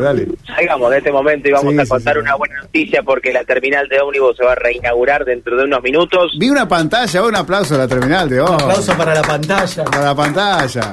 dale. 0.00 0.26
Salgamos 0.46 0.90
de 0.90 0.98
este 0.98 1.12
momento 1.12 1.48
y 1.48 1.52
vamos 1.52 1.72
Sí, 1.74 1.80
a 1.80 1.86
contar 1.86 2.14
sí. 2.14 2.20
una 2.20 2.34
buena 2.34 2.60
noticia 2.60 3.02
porque 3.02 3.32
la 3.32 3.44
terminal 3.44 3.88
de 3.88 4.00
ómnibus 4.00 4.36
se 4.36 4.44
va 4.44 4.52
a 4.52 4.56
reinaugurar 4.56 5.24
dentro 5.24 5.56
de 5.56 5.64
unos 5.64 5.82
minutos. 5.82 6.36
Vi 6.38 6.48
una 6.50 6.66
pantalla, 6.68 7.22
un 7.24 7.36
aplauso 7.36 7.74
a 7.74 7.78
la 7.78 7.88
terminal 7.88 8.28
de 8.28 8.40
hoy. 8.40 8.52
Aplauso 8.52 8.96
para 8.96 9.14
la 9.14 9.22
pantalla. 9.22 9.84
Para 9.84 10.02
la 10.04 10.14
pantalla. 10.14 10.92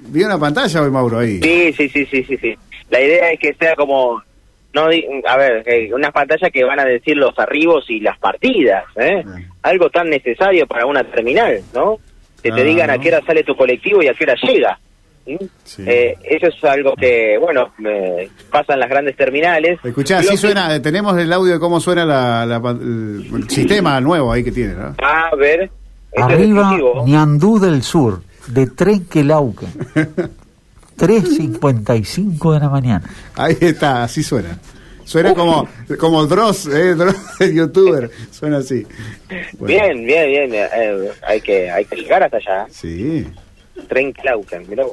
Vi 0.00 0.22
una 0.24 0.38
pantalla 0.38 0.82
hoy, 0.82 0.90
Mauro, 0.90 1.18
ahí. 1.18 1.40
Sí, 1.42 1.72
sí, 1.76 1.88
sí, 1.88 2.06
sí, 2.06 2.24
sí, 2.24 2.36
sí. 2.38 2.54
La 2.90 3.00
idea 3.00 3.32
es 3.32 3.40
que 3.40 3.52
sea 3.54 3.74
como, 3.74 4.22
no, 4.72 4.88
di- 4.88 5.04
a 5.26 5.36
ver, 5.36 5.62
eh, 5.66 5.90
unas 5.92 6.12
pantallas 6.12 6.50
que 6.52 6.62
van 6.64 6.78
a 6.78 6.84
decir 6.84 7.16
los 7.16 7.36
arribos 7.38 7.84
y 7.90 8.00
las 8.00 8.16
partidas, 8.18 8.84
¿eh? 8.96 9.22
Bien. 9.24 9.48
Algo 9.62 9.90
tan 9.90 10.08
necesario 10.08 10.66
para 10.66 10.86
una 10.86 11.02
terminal, 11.02 11.60
¿no? 11.74 11.98
Que 12.42 12.52
te 12.52 12.60
Ah, 12.60 12.64
digan 12.64 12.90
a 12.90 12.98
qué 12.98 13.08
hora 13.08 13.26
sale 13.26 13.42
tu 13.42 13.56
colectivo 13.56 14.02
y 14.02 14.06
a 14.08 14.14
qué 14.14 14.22
hora 14.24 14.36
llega. 14.40 14.78
¿Sí? 15.26 15.38
Sí. 15.64 15.84
Eh, 15.86 16.16
eso 16.24 16.46
es 16.46 16.64
algo 16.64 16.94
que, 16.96 17.36
bueno, 17.38 17.72
eh, 17.86 18.30
pasa 18.50 18.74
en 18.74 18.80
las 18.80 18.88
grandes 18.88 19.16
terminales. 19.16 19.78
Escuchá, 19.84 20.16
Lo 20.18 20.22
sí 20.22 20.28
que- 20.30 20.36
suena, 20.38 20.74
eh, 20.74 20.80
tenemos 20.80 21.18
el 21.18 21.32
audio 21.32 21.52
de 21.54 21.58
cómo 21.58 21.80
suena 21.80 22.04
la, 22.04 22.46
la 22.46 22.56
el, 22.70 23.28
el 23.34 23.50
sistema 23.50 24.00
nuevo 24.00 24.32
ahí 24.32 24.42
que 24.44 24.52
tiene, 24.52 24.74
¿no? 24.74 24.94
A 25.02 25.34
ver, 25.36 25.70
es 26.12 26.22
Arriba. 26.22 26.76
Ñandú 27.04 27.58
del 27.58 27.82
Sur, 27.82 28.22
de 28.48 28.66
Trenquelauquen. 28.68 29.68
3.55 30.96 32.54
de 32.54 32.60
la 32.60 32.68
mañana. 32.70 33.02
Ahí 33.34 33.56
está, 33.60 34.02
así 34.04 34.22
suena. 34.22 34.58
Suena 35.04 35.34
como, 35.34 35.68
como 36.00 36.26
Dross, 36.26 36.66
¿eh? 36.66 36.94
Dross, 36.96 37.16
el 37.40 37.54
youtuber. 37.54 38.10
Suena 38.30 38.58
así. 38.58 38.84
Bueno, 39.58 39.66
Bien, 39.66 40.06
bien, 40.06 40.50
bien. 40.50 40.54
eh, 40.54 41.10
hay, 41.26 41.40
que, 41.40 41.70
hay 41.70 41.84
que 41.84 41.96
llegar 41.96 42.22
hasta 42.22 42.38
allá. 42.38 42.66
Sí. 42.70 43.26
Tren 43.88 44.12
Claucan, 44.12 44.68
mirá. 44.68 44.84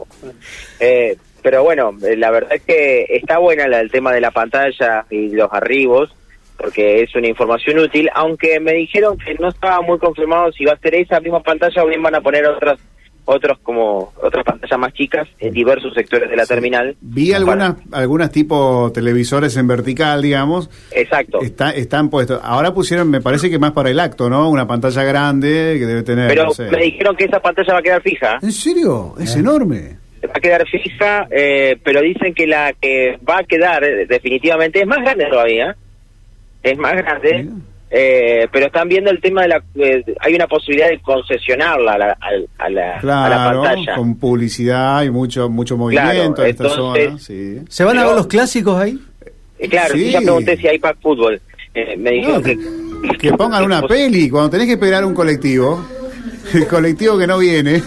Eh, 0.80 1.18
pero 1.42 1.64
bueno, 1.64 1.92
eh, 2.06 2.16
la 2.16 2.32
verdad 2.32 2.54
es 2.54 2.62
que 2.64 3.06
está 3.10 3.38
buena 3.38 3.68
la, 3.68 3.82
el 3.82 3.92
tema 3.92 4.14
de 4.14 4.22
la 4.22 4.32
pantalla 4.32 5.06
y 5.10 5.30
los 5.30 5.52
arribos, 5.52 6.16
porque 6.58 7.02
es 7.02 7.14
una 7.16 7.28
información 7.28 7.80
útil, 7.80 8.10
aunque 8.14 8.60
me 8.60 8.74
dijeron 8.74 9.18
que 9.18 9.34
no 9.36 9.50
estaba 9.50 9.82
muy 9.82 10.00
confirmado 10.00 10.52
si 10.52 10.66
va 10.66 10.74
a 10.74 10.80
ser 10.80 10.96
esa 10.96 11.20
misma 11.20 11.42
pantalla 11.42 11.84
o 11.84 11.88
bien 11.88 12.02
van 12.02 12.16
a 12.16 12.22
poner 12.22 12.46
otras 12.48 12.80
otros 13.26 13.60
como 13.60 14.14
otras 14.22 14.44
pantallas 14.44 14.80
más 14.80 14.94
chicas 14.94 15.28
en 15.40 15.54
diversos 15.54 15.94
sectores 15.94 16.30
de 16.30 16.36
la 16.36 16.46
terminal. 16.46 16.96
Vi 17.02 17.34
algunas, 17.34 17.76
algunas 17.92 18.32
tipo 18.32 18.92
televisores 18.94 19.56
en 19.58 19.68
vertical, 19.68 20.22
digamos. 20.22 20.70
Exacto. 20.92 21.42
Está, 21.42 21.72
están 21.72 22.10
puestos. 22.10 22.42
Ahora 22.44 22.74
pusieron, 22.74 23.10
me 23.10 23.22
parece 23.22 23.50
que 23.50 23.60
más 23.60 23.72
para 23.72 23.90
el 23.90 24.00
acto, 24.00 24.30
¿no? 24.30 24.50
Una 24.50 24.68
pantalla 24.68 25.04
grande 25.04 25.78
que 25.80 25.86
debe 25.86 26.04
tener. 26.04 26.28
Pero 26.28 26.46
no 26.46 26.52
sé. 26.52 26.70
me 26.70 26.84
dijeron 26.84 27.16
que 27.16 27.26
esa 27.26 27.40
pantalla 27.40 27.74
va 27.74 27.80
a 27.80 27.84
quedar 27.84 28.02
fija. 28.02 28.40
¿En 28.42 28.52
serio? 28.52 29.16
Es 29.20 29.36
enorme. 29.36 29.98
va 30.26 30.34
a 30.36 30.40
quedar 30.40 30.68
fija, 30.68 31.28
eh, 31.32 31.78
pero 31.84 32.02
dicen 32.02 32.34
que 32.34 32.48
la 32.48 32.74
que 32.74 33.20
va 33.28 33.40
a 33.40 33.44
quedar 33.44 33.84
eh, 33.84 34.06
definitivamente 34.06 34.82
es 34.82 34.88
más 34.88 35.00
grande 35.00 35.26
todavía. 35.26 35.76
Es 36.62 36.78
más 36.78 36.96
grande. 36.96 37.44
Mira. 37.44 37.73
Eh, 37.96 38.48
pero 38.52 38.66
están 38.66 38.90
viendo 38.90 39.12
el 39.12 39.22
tema 39.22 39.44
de 39.44 39.48
la... 39.50 39.64
eh, 39.76 40.04
hay 40.20 40.34
una 40.34 40.48
posibilidad 40.48 40.90
de 40.90 41.00
concesionarla 41.00 41.94
a 41.94 41.98
la, 42.00 42.18
al- 42.20 42.50
a 42.58 42.70
la, 42.70 42.90
a 42.92 42.96
la 42.96 43.00
Claro, 43.00 43.62
pantalla. 43.62 43.96
con 43.96 44.16
publicidad 44.18 45.04
y 45.04 45.12
mucho 45.12 45.48
mucho 45.48 45.78
movimiento 45.78 46.10
Claro, 46.12 46.24
en 46.44 46.50
esta 46.50 46.64
entonces- 46.64 46.76
zona. 47.10 47.20
Sí. 47.20 47.60
¿Se 47.70 47.84
van 47.84 48.00
a 48.00 48.06
ver 48.06 48.16
los 48.16 48.26
clásicos 48.28 48.80
ahí? 48.82 48.98
Eh, 49.60 49.70
claro, 49.70 49.94
Sí. 49.94 50.12
ya 50.12 50.22
pregunté 50.22 50.58
si 50.58 50.68
hay 50.68 50.80
pack 50.80 50.98
fútbol. 51.02 51.40
Eh, 51.76 51.96
me 51.98 52.12
dijeron 52.12 52.36
No, 52.38 52.42
que, 52.42 52.58
que... 53.12 53.18
que 53.20 53.34
pongan 53.34 53.64
una 53.64 53.82
peli. 53.88 54.28
Cuando 54.30 54.50
tenés 54.50 54.66
que 54.68 54.74
esperar 54.74 55.06
un 55.06 55.14
colectivo, 55.14 55.86
el 56.54 56.68
colectivo 56.68 57.18
que 57.18 57.28
no 57.28 57.38
viene, 57.38 57.82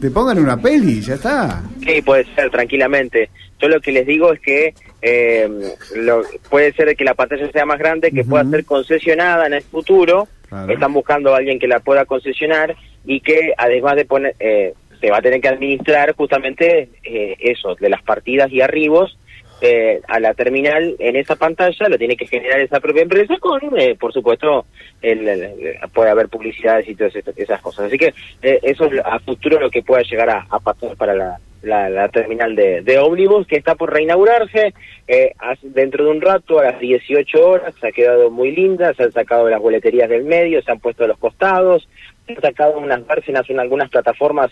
te 0.00 0.10
pongan 0.10 0.38
una 0.38 0.56
peli, 0.56 1.00
ya 1.00 1.14
está. 1.14 1.62
Sí, 1.84 2.02
puede 2.02 2.24
ser, 2.34 2.50
tranquilamente. 2.50 3.30
Yo 3.58 3.68
lo 3.68 3.80
que 3.80 3.92
les 3.92 4.06
digo 4.06 4.32
es 4.32 4.40
que 4.40 4.74
eh, 5.02 5.48
lo- 5.96 6.22
puede 6.50 6.72
ser 6.72 6.94
que 6.96 7.04
la 7.04 7.14
pantalla 7.14 7.50
sea 7.50 7.64
más 7.64 7.78
grande, 7.78 8.10
que 8.10 8.24
pueda 8.24 8.44
ser 8.50 8.64
concesionada 8.64 9.46
en 9.46 9.54
el 9.54 9.62
futuro. 9.62 10.28
Claro. 10.48 10.72
Están 10.72 10.92
buscando 10.92 11.34
a 11.34 11.38
alguien 11.38 11.58
que 11.58 11.66
la 11.66 11.80
pueda 11.80 12.04
concesionar 12.04 12.76
y 13.04 13.20
que 13.20 13.52
además 13.56 13.96
de 13.96 14.04
poner, 14.04 14.34
eh, 14.38 14.74
se 15.00 15.10
va 15.10 15.18
a 15.18 15.22
tener 15.22 15.40
que 15.40 15.48
administrar 15.48 16.14
justamente 16.14 16.88
eh, 17.04 17.36
eso, 17.40 17.74
de 17.76 17.88
las 17.90 18.02
partidas 18.02 18.50
y 18.52 18.60
arribos 18.60 19.18
eh, 19.60 20.00
a 20.08 20.20
la 20.20 20.34
terminal 20.34 20.96
en 20.98 21.16
esa 21.16 21.36
pantalla, 21.36 21.88
lo 21.88 21.98
tiene 21.98 22.16
que 22.16 22.26
generar 22.26 22.60
esa 22.60 22.80
propia 22.80 23.02
empresa 23.02 23.36
con, 23.38 23.60
eh, 23.78 23.96
por 23.98 24.12
supuesto, 24.12 24.66
el, 25.00 25.78
puede 25.94 26.10
haber 26.10 26.28
publicidades 26.28 26.88
y 26.88 26.94
todas 26.94 27.14
esas, 27.16 27.60
cosas. 27.62 27.86
Así 27.86 27.96
que 27.96 28.12
eh, 28.42 28.60
eso 28.62 28.84
es 28.86 29.00
a 29.04 29.18
futuro 29.20 29.58
lo 29.58 29.70
que 29.70 29.82
pueda 29.82 30.02
llegar 30.02 30.28
a, 30.28 30.58
pasar 30.58 30.96
para 30.96 31.14
la, 31.14 31.40
la, 31.62 31.88
la 31.88 32.08
terminal 32.08 32.54
de, 32.54 32.82
de 32.82 32.98
ómnibus 32.98 33.46
que 33.46 33.56
está 33.56 33.74
por 33.74 33.92
reinaugurarse 33.92 34.74
eh, 35.08 35.32
dentro 35.62 36.04
de 36.04 36.10
un 36.10 36.20
rato 36.20 36.58
a 36.58 36.64
las 36.64 36.78
18 36.78 37.48
horas. 37.48 37.74
Se 37.80 37.88
ha 37.88 37.92
quedado 37.92 38.30
muy 38.30 38.52
linda, 38.52 38.92
se 38.94 39.04
han 39.04 39.12
sacado 39.12 39.48
las 39.48 39.60
boleterías 39.60 40.08
del 40.08 40.24
medio, 40.24 40.62
se 40.62 40.70
han 40.70 40.80
puesto 40.80 41.04
a 41.04 41.08
los 41.08 41.18
costados, 41.18 41.88
se 42.26 42.34
han 42.34 42.40
sacado 42.42 42.78
unas 42.78 43.06
vérsenas 43.06 43.48
en 43.48 43.60
algunas 43.60 43.88
plataformas 43.88 44.50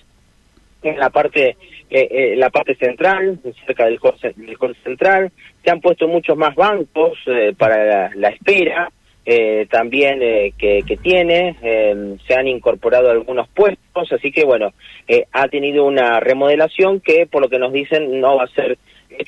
en 0.82 0.98
la 0.98 1.10
parte 1.10 1.56
eh, 1.90 2.08
eh, 2.10 2.34
la 2.36 2.50
parte 2.50 2.74
central, 2.76 3.38
cerca 3.66 3.84
del 3.84 3.98
ce- 4.20 4.34
del 4.36 4.56
central. 4.82 5.30
Se 5.64 5.70
han 5.70 5.80
puesto 5.80 6.08
muchos 6.08 6.36
más 6.36 6.54
bancos 6.54 7.18
eh, 7.26 7.54
para 7.56 7.84
la, 7.84 8.10
la 8.14 8.28
espera, 8.30 8.90
eh, 9.26 9.66
también 9.70 10.18
eh, 10.22 10.52
que, 10.58 10.82
que 10.86 10.96
tiene. 10.96 11.56
eh, 11.62 12.16
se 12.26 12.34
han 12.34 12.46
incorporado 12.48 13.10
algunos 13.10 13.48
puestos, 13.48 14.12
así 14.12 14.30
que 14.32 14.44
bueno, 14.44 14.72
ha 15.32 15.48
tenido 15.48 15.84
una 15.84 16.20
remodelación 16.20 17.00
que, 17.00 17.26
por 17.26 17.42
lo 17.42 17.48
que 17.48 17.58
nos 17.58 17.72
dicen, 17.72 18.20
no 18.20 18.36
va 18.36 18.44
a 18.44 18.48
ser 18.48 18.76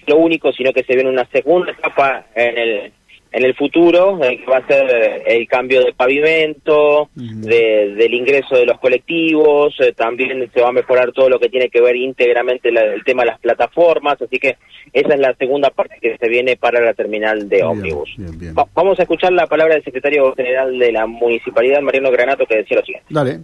lo 0.06 0.16
único, 0.16 0.53
sino 0.53 0.72
que 0.72 0.83
se 0.83 0.95
viene 0.95 1.09
una 1.11 1.27
segunda 1.27 1.71
etapa 1.72 2.27
en 2.34 2.59
el 2.59 2.93
en 3.32 3.44
el 3.44 3.54
futuro, 3.54 4.19
eh, 4.25 4.38
que 4.38 4.50
va 4.50 4.59
a 4.59 4.66
ser 4.66 4.87
eh, 4.91 5.22
el 5.26 5.47
cambio 5.48 5.84
de 5.84 5.92
pavimento, 5.92 7.10
de- 7.14 7.94
del 7.94 8.14
ingreso 8.14 8.56
de 8.56 8.64
los 8.66 8.78
colectivos, 8.78 9.75
eh, 9.81 9.92
también 9.92 10.50
se 10.53 10.60
va 10.60 10.69
a 10.69 10.72
mejorar 10.72 11.12
todo 11.12 11.28
lo 11.28 11.38
que 11.38 11.48
tiene 11.48 11.69
que 11.69 11.81
ver 11.81 11.97
íntegramente 11.97 12.70
la- 12.72 12.82
el 12.94 13.04
tema 13.04 13.22
de 13.25 13.31
las 13.31 13.41
plataformas, 13.41 14.20
así 14.22 14.38
que 14.38 14.56
esa 14.92 15.15
es 15.15 15.20
la 15.20 15.34
segunda 15.34 15.70
parte 15.70 15.97
que 16.00 16.16
se 16.16 16.28
viene 16.28 16.56
para 16.56 16.81
la 16.81 16.94
terminal 16.94 17.48
de 17.48 17.56
Bien, 17.56 17.66
ómnibus. 17.69 18.15
bien, 18.16 18.38
bien. 18.38 18.54
Va- 18.56 18.69
vamos 18.75 18.98
a 18.98 19.03
escuchar 19.03 19.32
la 19.32 19.47
palabra 19.47 19.75
del 19.75 19.84
secretario 19.84 20.32
general 20.34 20.78
de 20.78 20.92
la 20.92 21.06
municipalidad, 21.06 21.81
Mariano 21.82 22.10
Granato, 22.10 22.47
que 22.47 22.56
decía 22.59 22.78
lo 22.78 22.84
siguiente. 22.86 23.09
Dale. 23.12 23.41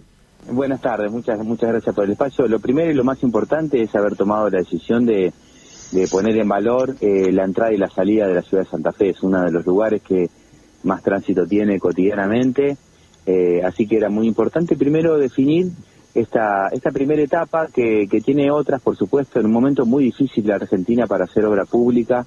Buenas 0.49 0.81
tardes, 0.81 1.09
muchas 1.09 1.39
muchas 1.39 1.69
gracias 1.71 1.95
por 1.95 2.03
el 2.03 2.11
espacio. 2.11 2.47
Lo 2.49 2.59
primero 2.59 2.91
y 2.91 2.93
lo 2.93 3.05
más 3.05 3.23
importante 3.23 3.81
es 3.81 3.95
haber 3.95 4.17
tomado 4.17 4.49
la 4.49 4.57
decisión 4.59 5.05
de, 5.05 5.31
de 5.93 6.07
poner 6.07 6.37
en 6.37 6.47
valor 6.47 6.95
eh, 7.01 7.31
la 7.31 7.45
entrada 7.45 7.71
y 7.71 7.77
la 7.77 7.89
salida 7.89 8.27
de 8.27 8.33
la 8.33 8.41
ciudad 8.41 8.63
de 8.63 8.69
Santa 8.69 8.91
Fe. 8.91 9.11
Es 9.11 9.21
uno 9.21 9.43
de 9.43 9.51
los 9.51 9.65
lugares 9.65 10.01
que 10.01 10.29
más 10.83 11.03
tránsito 11.03 11.45
tiene 11.45 11.79
cotidianamente, 11.79 12.75
eh, 13.25 13.61
así 13.63 13.87
que 13.87 13.97
era 13.97 14.09
muy 14.09 14.27
importante 14.27 14.75
primero 14.75 15.17
definir 15.17 15.67
esta, 16.13 16.67
esta 16.71 16.91
primera 16.91 17.21
etapa 17.21 17.67
que, 17.67 18.07
que 18.09 18.21
tiene 18.21 18.51
otras, 18.51 18.81
por 18.81 18.97
supuesto, 18.97 19.39
en 19.39 19.45
un 19.45 19.51
momento 19.51 19.85
muy 19.85 20.05
difícil 20.05 20.43
de 20.43 20.53
Argentina 20.53 21.05
para 21.07 21.25
hacer 21.25 21.45
obra 21.45 21.65
pública. 21.65 22.25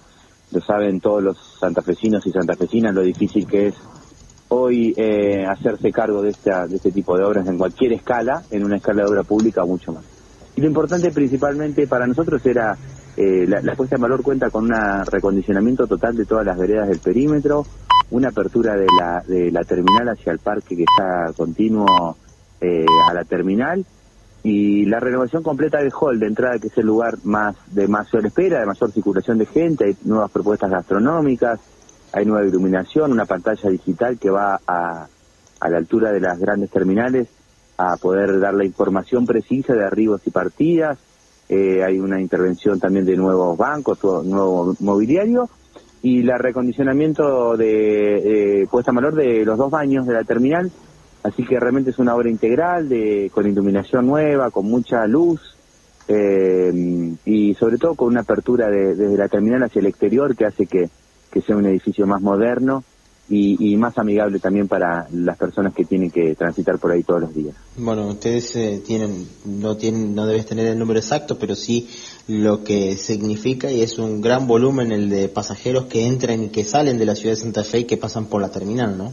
Lo 0.53 0.61
saben 0.61 1.01
todos 1.01 1.23
los 1.23 1.59
santafesinos 1.61 2.25
y 2.27 2.31
santafesinas 2.31 2.95
lo 2.95 3.03
difícil 3.03 3.47
que 3.47 3.69
es 3.69 3.75
hoy 4.49 4.95
eh, 4.97 5.45
hacerse 5.45 5.91
cargo 5.91 6.23
de, 6.23 6.31
esta, 6.31 6.67
de 6.67 6.77
este 6.77 6.93
tipo 6.93 7.17
de 7.17 7.25
obras 7.25 7.47
en 7.49 7.59
cualquier 7.59 7.93
escala, 7.93 8.43
en 8.51 8.65
una 8.65 8.77
escala 8.77 9.03
de 9.03 9.11
obra 9.11 9.23
pública 9.25 9.65
mucho 9.65 9.93
más. 9.93 10.05
Y 10.55 10.61
lo 10.61 10.69
importante 10.69 11.11
principalmente 11.11 11.87
para 11.87 12.07
nosotros 12.07 12.45
era, 12.47 12.77
eh, 13.17 13.47
la, 13.49 13.63
la 13.63 13.75
puesta 13.75 13.97
en 13.97 14.03
valor 14.03 14.23
cuenta 14.23 14.51
con 14.51 14.65
un 14.65 15.07
recondicionamiento 15.07 15.87
total 15.87 16.17
de 16.17 16.27
todas 16.27 16.45
las 16.45 16.59
veredas 16.59 16.89
del 16.89 16.99
perímetro, 16.99 17.65
una 18.11 18.29
apertura 18.29 18.77
de 18.77 18.87
la, 18.99 19.23
de 19.27 19.51
la 19.51 19.65
terminal 19.65 20.09
hacia 20.09 20.33
el 20.33 20.39
parque 20.39 20.77
que 20.77 20.85
está 20.85 21.33
continuo 21.35 22.17
eh, 22.61 22.85
a 23.09 23.15
la 23.15 23.25
terminal 23.25 23.85
y 24.43 24.85
la 24.85 25.01
renovación 25.01 25.43
completa 25.43 25.79
del 25.79 25.93
hall 25.93 26.21
de 26.21 26.27
entrada 26.27 26.59
que 26.59 26.69
es 26.69 26.79
el 26.79 26.87
lugar 26.87 27.17
más 27.25 27.57
de 27.73 27.89
mayor 27.89 28.27
espera, 28.27 28.61
de 28.61 28.67
mayor 28.67 28.93
circulación 28.93 29.39
de 29.39 29.47
gente, 29.47 29.85
hay 29.87 29.97
nuevas 30.05 30.31
propuestas 30.31 30.71
gastronómicas, 30.71 31.59
hay 32.13 32.25
nueva 32.25 32.47
iluminación, 32.47 33.13
una 33.13 33.25
pantalla 33.25 33.71
digital 33.71 34.19
que 34.19 34.31
va 34.31 34.61
a, 34.67 35.09
a 35.59 35.69
la 35.69 35.79
altura 35.79 36.13
de 36.13 36.21
las 36.21 36.39
grandes 36.39 36.71
terminales 36.71 37.29
a 37.79 37.97
poder 37.97 38.39
dar 38.39 38.55
la 38.55 38.65
información 38.65 39.27
precisa 39.27 39.75
de 39.75 39.85
arribos 39.85 40.21
y 40.27 40.31
partidas, 40.31 40.99
eh, 41.49 41.83
hay 41.85 41.99
una 41.99 42.21
intervención 42.21 42.79
también 42.81 43.05
de 43.05 43.17
nuevos 43.17 43.57
bancos, 43.57 43.99
nuevo 44.25 44.75
mobiliario 44.81 45.49
y 46.03 46.23
la 46.23 46.39
recondicionamiento 46.39 47.57
de 47.57 48.63
eh, 48.63 48.67
puesta 48.71 48.93
valor 48.93 49.15
de 49.15 49.45
los 49.45 49.57
dos 49.59 49.71
baños 49.71 50.07
de 50.07 50.15
la 50.15 50.25
terminal, 50.25 50.71
así 51.23 51.45
que 51.45 51.59
realmente 51.59 51.91
es 51.91 51.99
una 51.99 52.15
obra 52.15 52.29
integral 52.31 52.89
de 52.89 53.31
con 53.35 53.47
iluminación 53.49 54.07
nueva, 54.07 54.51
con 54.51 54.67
mucha 54.67 55.07
luz 55.07 55.57
eh, 56.09 57.15
y 57.25 57.55
sobre 57.55 57.79
todo 57.79 57.95
con 57.95 58.09
una 58.09 58.21
apertura 58.21 58.69
de- 58.69 58.95
desde 58.95 59.17
la 59.17 59.29
terminal 59.29 59.63
hacia 59.65 59.81
el 59.81 59.87
exterior 59.87 60.37
que 60.37 60.47
hace 60.47 60.67
que, 60.67 60.89
que 61.33 61.41
sea 61.43 61.57
un 61.57 61.67
edificio 61.67 62.07
más 62.07 62.23
moderno 62.23 62.85
y, 63.29 63.73
y 63.73 63.77
más 63.77 63.99
amigable 63.99 64.39
también 64.39 64.69
para 64.69 65.09
las 65.13 65.37
personas 65.37 65.75
que 65.75 65.85
tienen 65.85 66.11
que 66.11 66.35
transitar 66.37 66.79
por 66.79 66.93
ahí 66.93 67.03
todos 67.03 67.23
los 67.23 67.35
días. 67.35 67.57
Bueno, 67.77 68.07
ustedes 68.09 68.55
eh, 68.57 68.81
tienen, 68.87 69.27
no 69.45 69.77
tienen, 69.77 70.15
no 70.15 70.27
debes 70.27 70.47
tener 70.47 70.67
el 70.69 70.79
número 70.79 71.01
exacto, 71.01 71.37
pero 71.39 71.55
sí 71.57 71.89
lo 72.29 72.63
que 72.63 72.97
significa 72.97 73.71
y 73.71 73.83
es 73.83 73.99
un 73.99 74.21
gran 74.21 74.47
volumen 74.47 74.93
el 74.93 75.09
de 75.09 75.29
pasajeros 75.29 75.87
que 75.87 76.07
entran 76.07 76.45
y 76.45 76.49
que 76.51 76.65
salen 76.65 76.99
de 76.99 77.07
la 77.07 77.15
ciudad 77.17 77.35
de 77.35 77.41
Santa 77.41 77.65
Fe 77.65 77.81
y 77.81 77.85
que 77.85 77.97
pasan 77.97 78.27
por 78.27 78.41
la 78.41 78.51
terminal, 78.51 78.97
¿no? 78.97 79.13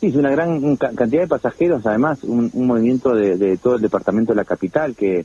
Sí, 0.00 0.08
es 0.08 0.16
una 0.16 0.30
gran 0.30 0.76
ca- 0.76 0.92
cantidad 0.94 1.22
de 1.22 1.28
pasajeros, 1.28 1.86
además 1.86 2.24
un, 2.24 2.50
un 2.52 2.66
movimiento 2.66 3.14
de, 3.14 3.36
de 3.36 3.56
todo 3.56 3.76
el 3.76 3.82
departamento 3.82 4.32
de 4.32 4.36
la 4.36 4.44
capital 4.44 4.94
que, 4.96 5.24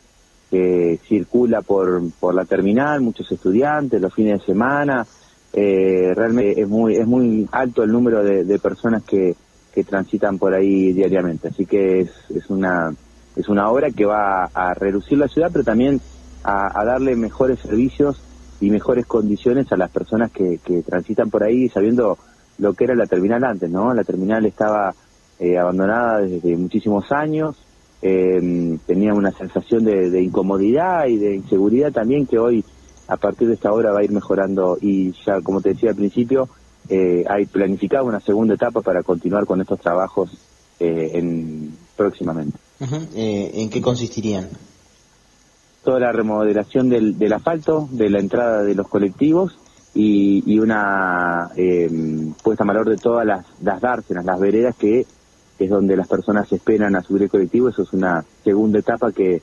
que 0.52 1.00
circula 1.08 1.62
por, 1.64 2.02
por 2.20 2.36
la 2.36 2.46
terminal, 2.46 3.02
muchos 3.02 3.32
estudiantes, 3.32 4.00
los 4.00 4.14
fines 4.14 4.40
de 4.40 4.46
semana, 4.46 5.06
eh, 5.60 6.14
realmente 6.14 6.62
es 6.62 6.70
muy, 6.70 6.98
es 6.98 7.08
muy 7.08 7.50
alto 7.52 7.82
el 7.82 7.92
número 7.92 8.24
de, 8.24 8.44
de 8.44 8.60
personas 8.60 9.02
que, 9.02 9.36
que 9.74 9.84
transitan 9.84 10.38
por 10.38 10.54
ahí 10.54 10.94
diariamente, 10.94 11.48
así 11.48 11.66
que 11.66 12.02
es, 12.02 12.12
es 12.30 12.48
una, 12.52 12.94
es 13.36 13.50
una 13.50 13.68
obra 13.72 13.90
que 13.90 14.06
va 14.06 14.44
a 14.54 14.76
reducir 14.76 15.18
la 15.18 15.28
ciudad, 15.28 15.50
pero 15.52 15.64
también 15.64 16.00
a, 16.44 16.86
darle 16.86 17.16
mejores 17.16 17.58
servicios 17.60 18.22
y 18.62 18.70
mejores 18.70 19.08
condiciones 19.08 19.72
a 19.72 19.78
las 19.78 19.90
personas 19.90 20.30
que, 20.32 20.60
que 20.64 20.84
transitan 20.84 21.32
por 21.32 21.42
ahí 21.44 21.68
sabiendo 21.70 22.20
lo 22.60 22.76
que 22.76 22.84
era 22.84 22.94
la 22.94 23.08
terminal 23.08 23.44
antes, 23.44 23.68
¿no? 23.68 23.92
La 23.96 24.04
terminal 24.04 24.46
estaba 24.46 24.94
eh, 25.40 25.58
abandonada 25.58 26.20
desde 26.20 26.56
muchísimos 26.56 27.12
años, 27.12 27.56
eh, 28.04 28.78
tenía 28.86 29.16
una 29.16 29.32
sensación 29.32 29.86
de 29.86 30.22
incomodidad 30.22 31.08
y 31.08 31.18
de 31.18 31.34
inseguridad 31.34 31.92
también 31.92 32.28
que 32.28 32.38
hoy 32.38 32.64
a 33.08 33.18
partir 33.18 33.48
de 33.48 33.54
esta 33.56 33.72
obra 33.72 33.92
va 33.92 34.00
a 34.00 34.04
ir 34.04 34.12
mejorando 34.12 34.78
y 34.82 35.14
ya 35.26 35.42
como 35.42 35.62
te 35.62 35.70
decía 35.70 35.92
al 35.92 35.96
principio 35.96 36.50
eh, 36.90 37.26
hay 37.30 37.46
planificada 37.46 38.04
una 38.04 38.20
segunda 38.20 38.56
etapa 38.56 38.82
para 38.82 39.04
continuar 39.04 39.46
con 39.46 39.62
estos 39.62 39.80
trabajos 39.80 40.32
eh, 40.80 41.12
en, 41.14 41.76
próximamente. 41.96 42.58
Eh, 43.16 43.52
¿En 43.56 43.70
qué 43.70 43.82
consistirían? 43.82 44.50
toda 45.88 46.02
la 46.02 46.12
remodelación 46.12 46.90
del, 46.90 47.18
del 47.18 47.32
asfalto, 47.32 47.88
de 47.92 48.10
la 48.10 48.20
entrada 48.20 48.62
de 48.62 48.76
los 48.76 48.90
colectivos 48.90 49.58
y, 49.94 50.44
y 50.46 50.60
una 50.60 51.50
eh, 51.56 51.90
puesta 52.44 52.66
en 52.66 52.68
valor 52.68 52.90
de 52.90 52.98
todas 52.98 53.26
las, 53.26 53.46
las 53.62 53.80
dársenas, 53.80 54.26
las 54.26 54.38
veredas 54.38 54.76
que 54.76 55.06
es 55.58 55.70
donde 55.70 55.96
las 55.96 56.10
personas 56.10 56.52
esperan 56.52 56.98
a 56.98 57.04
subir 57.04 57.24
el 57.24 57.30
colectivo. 57.30 57.70
Eso 57.70 57.84
es 57.84 57.94
una 57.94 58.26
segunda 58.44 58.80
etapa 58.80 59.14
que, 59.14 59.42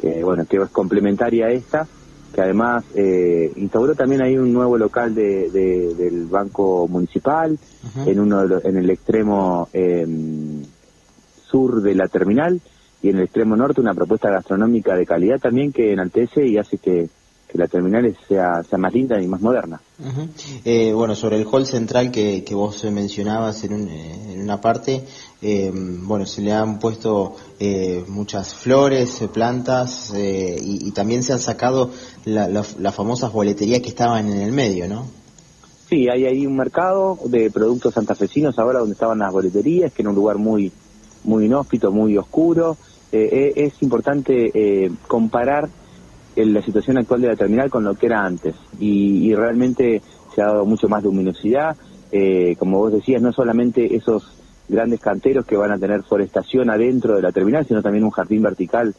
que 0.00 0.22
bueno, 0.22 0.46
que 0.46 0.58
es 0.58 0.70
complementaria 0.70 1.46
a 1.46 1.50
esta, 1.50 1.88
que 2.32 2.40
además 2.42 2.84
eh, 2.94 3.52
instauró 3.56 3.94
también 3.94 4.22
ahí 4.22 4.36
un 4.36 4.52
nuevo 4.52 4.78
local 4.78 5.14
de, 5.14 5.50
de- 5.50 5.94
del 5.96 6.26
Banco 6.26 6.86
Municipal, 6.88 7.58
en 8.08 8.20
uno 8.20 8.40
de 8.42 8.48
los- 8.48 8.64
en 8.64 8.76
el 8.76 8.88
extremo 8.90 9.68
eh, 9.72 10.06
sur 11.50 11.82
de 11.82 11.94
la 11.94 12.08
terminal 12.08 12.60
y 13.02 13.08
en 13.08 13.16
el 13.16 13.24
extremo 13.24 13.56
norte 13.56 13.80
una 13.80 13.94
propuesta 13.94 14.30
gastronómica 14.30 14.94
de 14.94 15.06
calidad 15.06 15.38
también 15.40 15.72
que 15.72 15.92
enaltece 15.92 16.46
y 16.46 16.56
hace 16.58 16.78
que, 16.78 17.08
que 17.50 17.58
la 17.58 17.66
terminal 17.66 18.16
sea, 18.28 18.62
sea 18.68 18.78
más 18.78 18.92
linda 18.92 19.20
y 19.20 19.26
más 19.26 19.40
moderna. 19.40 19.80
Ujú. 19.98 20.28
Eh, 20.64 20.92
bueno, 20.92 21.14
sobre 21.14 21.36
el 21.36 21.46
hall 21.50 21.66
central 21.66 22.10
que, 22.10 22.44
que 22.44 22.54
vos 22.54 22.82
mencionabas 22.84 23.64
en, 23.64 23.72
un- 23.74 23.88
eh, 23.88 24.32
en 24.34 24.40
una 24.40 24.60
parte, 24.60 25.04
eh, 25.42 25.70
bueno, 25.74 26.24
se 26.26 26.42
le 26.42 26.52
han 26.52 26.78
puesto 26.78 27.36
eh, 27.58 28.04
muchas 28.08 28.54
flores, 28.54 29.20
eh, 29.20 29.28
plantas 29.28 30.12
eh, 30.14 30.56
y, 30.60 30.88
y 30.88 30.92
también 30.92 31.22
se 31.22 31.32
han 31.32 31.38
sacado 31.40 31.90
la- 32.24 32.48
la- 32.48 32.64
las 32.78 32.94
famosas 32.94 33.32
boleterías 33.32 33.80
que 33.80 33.88
estaban 33.88 34.28
en 34.28 34.40
el 34.40 34.52
medio, 34.52 34.88
¿no? 34.88 35.06
Sí, 35.88 36.08
hay 36.08 36.24
ahí 36.24 36.46
un 36.46 36.56
mercado 36.56 37.18
de 37.26 37.50
productos 37.50 37.94
santafesinos 37.94 38.58
ahora 38.58 38.78
donde 38.78 38.92
estaban 38.92 39.18
las 39.18 39.32
boleterías, 39.32 39.92
que 39.92 40.02
era 40.02 40.10
un 40.10 40.14
lugar 40.16 40.38
muy, 40.38 40.72
muy 41.24 41.46
inhóspito, 41.46 41.90
muy 41.90 42.16
oscuro. 42.16 42.76
Es 43.10 43.82
importante 43.82 44.88
comparar 45.08 45.68
la 46.46 46.62
situación 46.62 46.98
actual 46.98 47.22
de 47.22 47.28
la 47.28 47.36
terminal 47.36 47.70
con 47.70 47.84
lo 47.84 47.94
que 47.94 48.06
era 48.06 48.24
antes 48.24 48.54
y, 48.78 49.28
y 49.28 49.34
realmente 49.34 50.02
se 50.34 50.42
ha 50.42 50.46
dado 50.46 50.64
mucho 50.64 50.88
más 50.88 51.02
luminosidad. 51.02 51.76
Eh, 52.12 52.56
como 52.58 52.78
vos 52.78 52.92
decías, 52.92 53.22
no 53.22 53.32
solamente 53.32 53.94
esos 53.94 54.32
grandes 54.68 55.00
canteros 55.00 55.44
que 55.44 55.56
van 55.56 55.72
a 55.72 55.78
tener 55.78 56.02
forestación 56.02 56.70
adentro 56.70 57.16
de 57.16 57.22
la 57.22 57.32
terminal, 57.32 57.66
sino 57.66 57.82
también 57.82 58.04
un 58.04 58.10
jardín 58.10 58.42
vertical 58.42 58.94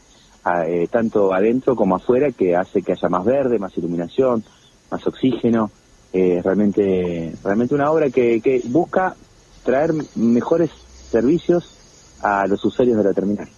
eh, 0.66 0.88
tanto 0.90 1.32
adentro 1.32 1.76
como 1.76 1.96
afuera 1.96 2.32
que 2.32 2.56
hace 2.56 2.82
que 2.82 2.92
haya 2.92 3.08
más 3.08 3.24
verde, 3.24 3.58
más 3.58 3.76
iluminación, 3.78 4.44
más 4.90 5.06
oxígeno. 5.06 5.70
Eh, 6.12 6.42
realmente, 6.44 7.32
realmente 7.42 7.74
una 7.74 7.90
obra 7.90 8.10
que, 8.10 8.40
que 8.40 8.60
busca 8.64 9.14
traer 9.64 9.94
mejores 10.14 10.70
servicios 11.10 12.18
a 12.22 12.46
los 12.46 12.64
usuarios 12.64 12.98
de 12.98 13.04
la 13.04 13.12
terminal. 13.12 13.48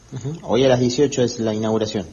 Hoy 0.42 0.64
a 0.64 0.68
las 0.68 0.80
18 0.80 1.22
es 1.22 1.40
la 1.40 1.52
inauguración. 1.52 2.06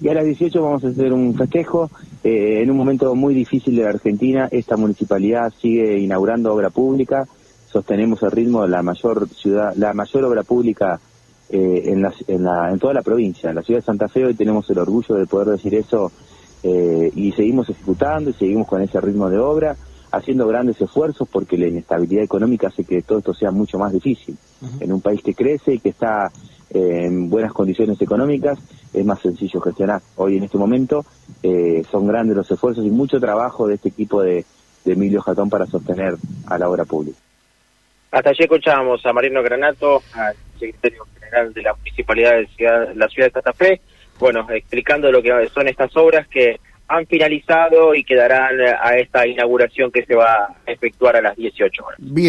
Y 0.00 0.08
a 0.08 0.14
las 0.14 0.24
18 0.24 0.62
vamos 0.62 0.84
a 0.84 0.88
hacer 0.88 1.12
un 1.12 1.34
festejo. 1.34 1.90
eh, 2.24 2.60
en 2.62 2.70
un 2.70 2.76
momento 2.76 3.14
muy 3.14 3.34
difícil 3.34 3.76
de 3.76 3.82
la 3.82 3.90
Argentina, 3.90 4.48
esta 4.50 4.76
municipalidad 4.76 5.52
sigue 5.60 5.98
inaugurando 5.98 6.52
obra 6.54 6.70
pública. 6.70 7.26
Sostenemos 7.70 8.22
el 8.22 8.30
ritmo 8.30 8.62
de 8.62 8.68
la 8.68 8.82
mayor 8.82 9.28
ciudad, 9.28 9.74
la 9.76 9.92
mayor 9.94 10.24
obra 10.24 10.42
pública 10.42 11.00
eh, 11.48 11.82
en, 11.86 12.02
la, 12.02 12.12
en, 12.28 12.42
la- 12.44 12.70
en 12.70 12.78
toda 12.78 12.94
la 12.94 13.02
provincia. 13.02 13.50
En 13.50 13.56
la 13.56 13.62
ciudad 13.62 13.80
de 13.80 13.84
Santa 13.86 14.08
Fe 14.08 14.24
hoy 14.24 14.34
tenemos 14.34 14.68
el 14.70 14.78
orgullo 14.78 15.14
de 15.16 15.26
poder 15.26 15.48
decir 15.48 15.74
eso 15.74 16.10
eh, 16.62 17.10
y 17.14 17.32
seguimos 17.32 17.68
ejecutando 17.70 18.30
y 18.30 18.34
seguimos 18.34 18.66
con 18.68 18.82
ese 18.82 19.00
ritmo 19.00 19.28
de 19.30 19.38
obra, 19.38 19.76
haciendo 20.12 20.46
grandes 20.48 20.80
esfuerzos 20.80 21.28
porque 21.28 21.56
la 21.56 21.66
inestabilidad 21.68 22.24
económica 22.24 22.68
hace 22.68 22.84
que 22.84 23.02
todo 23.02 23.18
esto 23.18 23.34
sea 23.34 23.50
mucho 23.50 23.78
más 23.78 23.92
difícil. 23.92 24.36
En 24.80 24.92
un 24.92 25.00
país 25.00 25.22
que 25.22 25.34
crece 25.34 25.74
y 25.74 25.78
que 25.78 25.90
está 25.90 26.30
eh, 26.70 27.04
en 27.06 27.30
buenas 27.30 27.52
condiciones 27.52 28.00
económicas, 28.02 28.58
es 28.92 29.04
más 29.04 29.20
sencillo 29.20 29.60
gestionar. 29.60 30.00
Hoy 30.16 30.36
en 30.36 30.44
este 30.44 30.58
momento 30.58 31.04
eh, 31.42 31.82
son 31.90 32.06
grandes 32.06 32.36
los 32.36 32.50
esfuerzos 32.50 32.84
y 32.84 32.90
mucho 32.90 33.20
trabajo 33.20 33.66
de 33.68 33.74
este 33.76 33.88
equipo 33.90 34.22
de, 34.22 34.44
de 34.84 34.92
Emilio 34.92 35.20
Jatón 35.22 35.48
para 35.48 35.66
sostener 35.66 36.16
a 36.46 36.58
la 36.58 36.68
obra 36.68 36.84
pública. 36.84 37.18
Hasta 38.10 38.30
allí 38.30 38.42
escuchábamos 38.42 39.04
a 39.06 39.12
Marino 39.12 39.42
Granato, 39.42 40.02
al 40.14 40.34
secretario 40.58 41.06
general 41.14 41.52
de 41.54 41.62
la 41.62 41.74
Municipalidad 41.74 42.32
de 42.38 42.46
ciudad- 42.48 42.92
la 42.96 43.08
ciudad 43.08 43.28
de 43.28 43.32
Santa 43.32 43.52
Fe, 43.52 43.80
bueno, 44.18 44.46
explicando 44.50 45.10
lo 45.12 45.22
que 45.22 45.30
son 45.54 45.68
estas 45.68 45.96
obras 45.96 46.26
que 46.28 46.58
han 46.90 47.06
finalizado 47.06 47.94
y 47.94 48.02
que 48.02 48.16
darán 48.16 48.60
eh, 48.60 48.74
a 48.78 48.96
esta 48.96 49.24
inauguración 49.24 49.92
que 49.92 50.04
se 50.04 50.16
va 50.16 50.34
a 50.34 50.56
efectuar 50.66 51.16
a 51.16 51.22
las 51.22 51.36
18 51.36 51.84
horas. 51.84 51.98
Bien. 52.02 52.28